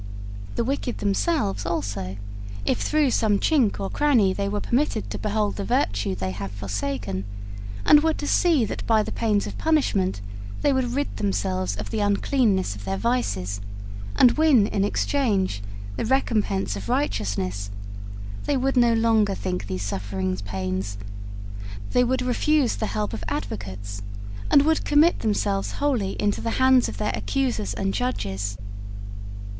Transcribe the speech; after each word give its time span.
The 0.55 0.63
wicked 0.63 0.97
themselves 0.97 1.63
also, 1.63 2.17
if 2.65 2.79
through 2.81 3.11
some 3.11 3.37
chink 3.37 3.79
or 3.79 3.87
cranny 3.87 4.33
they 4.33 4.49
were 4.49 4.59
permitted 4.59 5.11
to 5.11 5.19
behold 5.19 5.57
the 5.57 5.63
virtue 5.63 6.15
they 6.15 6.31
have 6.31 6.49
forsaken, 6.49 7.23
and 7.85 8.01
were 8.01 8.15
to 8.15 8.25
see 8.25 8.65
that 8.65 8.83
by 8.87 9.03
the 9.03 9.11
pains 9.11 9.45
of 9.45 9.59
punishment 9.59 10.19
they 10.63 10.73
would 10.73 10.95
rid 10.95 11.17
themselves 11.17 11.75
of 11.75 11.91
the 11.91 11.99
uncleanness 11.99 12.75
of 12.75 12.83
their 12.83 12.97
vices, 12.97 13.61
and 14.15 14.31
win 14.39 14.65
in 14.65 14.83
exchange 14.83 15.61
the 15.97 16.05
recompense 16.07 16.75
of 16.75 16.89
righteousness, 16.89 17.69
they 18.47 18.57
would 18.57 18.75
no 18.75 18.93
longer 18.95 19.35
think 19.35 19.67
these 19.67 19.83
sufferings 19.83 20.41
pains; 20.41 20.97
they 21.91 22.03
would 22.03 22.23
refuse 22.23 22.77
the 22.77 22.87
help 22.87 23.13
of 23.13 23.23
advocates, 23.27 24.01
and 24.49 24.63
would 24.63 24.83
commit 24.83 25.19
themselves 25.19 25.73
wholly 25.73 26.19
into 26.19 26.41
the 26.41 26.57
hands 26.57 26.89
of 26.89 26.97
their 26.97 27.13
accusers 27.13 27.75
and 27.75 27.93
judges. 27.93 28.57